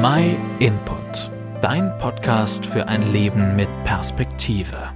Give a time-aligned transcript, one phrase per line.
[0.00, 1.28] My Input,
[1.60, 4.92] dein Podcast für ein Leben mit Perspektive.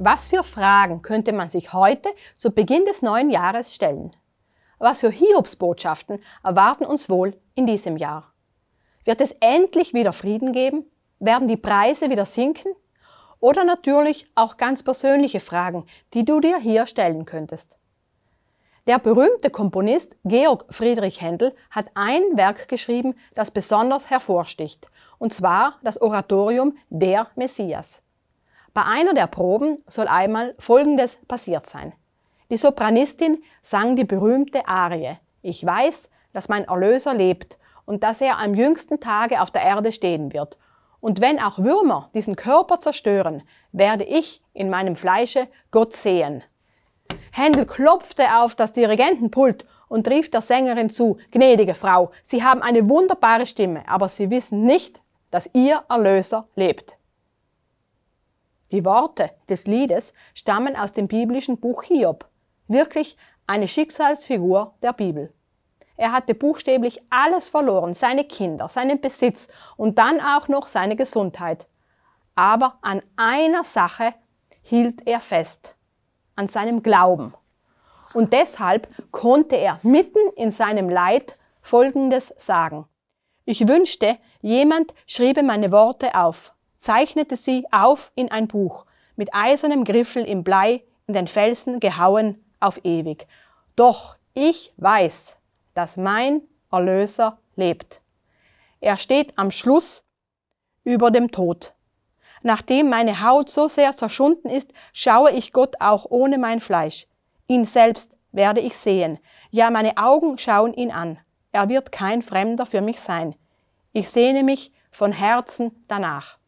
[0.00, 4.10] Was für Fragen könnte man sich heute zu Beginn des neuen Jahres stellen?
[4.80, 8.32] Was für Hiobsbotschaften erwarten uns wohl in diesem Jahr?
[9.04, 10.86] Wird es endlich wieder Frieden geben?
[11.20, 12.72] Werden die Preise wieder sinken?
[13.38, 17.79] Oder natürlich auch ganz persönliche Fragen, die du dir hier stellen könntest.
[18.90, 25.76] Der berühmte Komponist Georg Friedrich Händel hat ein Werk geschrieben, das besonders hervorsticht, und zwar
[25.84, 28.02] das Oratorium Der Messias.
[28.74, 31.92] Bei einer der Proben soll einmal Folgendes passiert sein.
[32.50, 38.40] Die Sopranistin sang die berühmte Arie Ich weiß, dass mein Erlöser lebt und dass er
[38.40, 40.58] am jüngsten Tage auf der Erde stehen wird.
[40.98, 46.42] Und wenn auch Würmer diesen Körper zerstören, werde ich in meinem Fleische Gott sehen.
[47.32, 52.88] Händel klopfte auf das Dirigentenpult und rief der Sängerin zu, gnädige Frau, Sie haben eine
[52.88, 56.96] wunderbare Stimme, aber Sie wissen nicht, dass Ihr Erlöser lebt.
[58.72, 62.28] Die Worte des Liedes stammen aus dem biblischen Buch Hiob,
[62.68, 65.32] wirklich eine Schicksalsfigur der Bibel.
[65.96, 71.68] Er hatte buchstäblich alles verloren, seine Kinder, seinen Besitz und dann auch noch seine Gesundheit.
[72.34, 74.14] Aber an einer Sache
[74.62, 75.74] hielt er fest,
[76.40, 77.34] an seinem Glauben.
[78.14, 82.86] Und deshalb konnte er mitten in seinem Leid Folgendes sagen.
[83.44, 89.84] Ich wünschte, jemand schriebe meine Worte auf, zeichnete sie auf in ein Buch, mit eisernem
[89.84, 93.26] Griffel im Blei in den Felsen gehauen auf ewig.
[93.76, 95.36] Doch ich weiß,
[95.74, 96.40] dass mein
[96.72, 98.00] Erlöser lebt.
[98.80, 100.04] Er steht am Schluss
[100.84, 101.74] über dem Tod.
[102.42, 107.06] Nachdem meine Haut so sehr zerschunden ist, schaue ich Gott auch ohne mein Fleisch.
[107.46, 109.18] Ihn selbst werde ich sehen.
[109.50, 111.18] Ja, meine Augen schauen ihn an.
[111.52, 113.34] Er wird kein Fremder für mich sein.
[113.92, 116.38] Ich sehne mich von Herzen danach.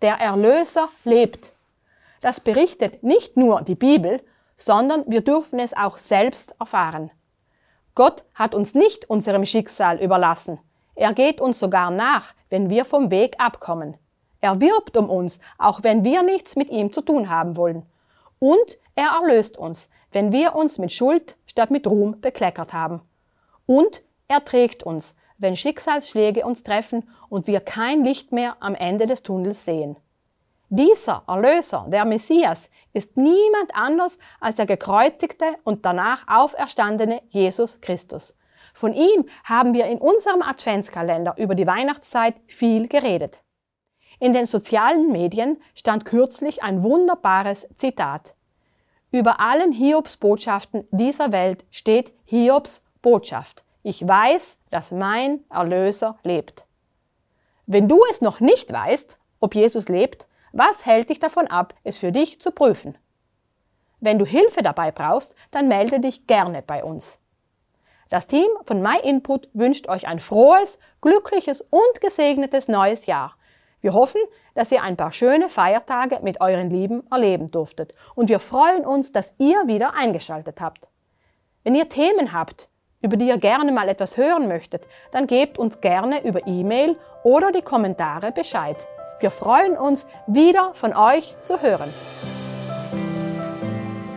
[0.00, 1.52] Der Erlöser lebt.
[2.20, 4.22] Das berichtet nicht nur die Bibel,
[4.56, 7.10] sondern wir dürfen es auch selbst erfahren.
[7.94, 10.60] Gott hat uns nicht unserem Schicksal überlassen.
[10.94, 13.96] Er geht uns sogar nach, wenn wir vom Weg abkommen.
[14.42, 17.86] Er wirbt um uns, auch wenn wir nichts mit ihm zu tun haben wollen.
[18.40, 23.00] Und er erlöst uns, wenn wir uns mit Schuld statt mit Ruhm bekleckert haben.
[23.66, 29.06] Und er trägt uns, wenn Schicksalsschläge uns treffen und wir kein Licht mehr am Ende
[29.06, 29.96] des Tunnels sehen.
[30.68, 38.36] Dieser Erlöser, der Messias, ist niemand anders als der gekreuzigte und danach auferstandene Jesus Christus.
[38.74, 43.42] Von ihm haben wir in unserem Adventskalender über die Weihnachtszeit viel geredet.
[44.22, 48.36] In den sozialen Medien stand kürzlich ein wunderbares Zitat.
[49.10, 53.64] Über allen Hiobs Botschaften dieser Welt steht Hiobs Botschaft.
[53.82, 56.64] Ich weiß, dass mein Erlöser lebt.
[57.66, 61.98] Wenn du es noch nicht weißt, ob Jesus lebt, was hält dich davon ab, es
[61.98, 62.96] für dich zu prüfen?
[63.98, 67.18] Wenn du Hilfe dabei brauchst, dann melde dich gerne bei uns.
[68.08, 73.34] Das Team von MyInput wünscht euch ein frohes, glückliches und gesegnetes neues Jahr.
[73.82, 74.20] Wir hoffen,
[74.54, 79.12] dass ihr ein paar schöne Feiertage mit euren Lieben erleben durftet und wir freuen uns,
[79.12, 80.88] dass ihr wieder eingeschaltet habt.
[81.64, 82.68] Wenn ihr Themen habt,
[83.02, 87.50] über die ihr gerne mal etwas hören möchtet, dann gebt uns gerne über E-Mail oder
[87.50, 88.76] die Kommentare Bescheid.
[89.18, 91.92] Wir freuen uns, wieder von euch zu hören.